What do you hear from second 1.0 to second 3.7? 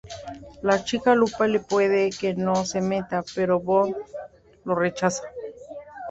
Lupe le pide que no se meta, pero